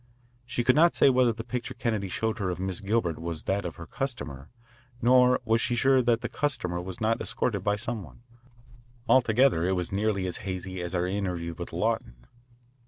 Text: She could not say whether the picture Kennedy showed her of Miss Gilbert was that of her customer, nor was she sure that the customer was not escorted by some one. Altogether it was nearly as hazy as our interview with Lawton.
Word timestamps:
She 0.47 0.63
could 0.63 0.75
not 0.75 0.95
say 0.95 1.11
whether 1.11 1.31
the 1.31 1.43
picture 1.43 1.75
Kennedy 1.75 2.09
showed 2.09 2.39
her 2.39 2.49
of 2.49 2.59
Miss 2.59 2.79
Gilbert 2.81 3.19
was 3.21 3.43
that 3.43 3.65
of 3.65 3.75
her 3.75 3.85
customer, 3.85 4.49
nor 4.99 5.39
was 5.45 5.61
she 5.61 5.75
sure 5.75 6.01
that 6.01 6.21
the 6.21 6.27
customer 6.27 6.81
was 6.81 6.99
not 6.99 7.21
escorted 7.21 7.63
by 7.63 7.75
some 7.75 8.01
one. 8.01 8.23
Altogether 9.07 9.63
it 9.63 9.73
was 9.75 9.91
nearly 9.91 10.25
as 10.25 10.37
hazy 10.37 10.81
as 10.81 10.95
our 10.95 11.05
interview 11.05 11.53
with 11.53 11.71
Lawton. 11.71 12.15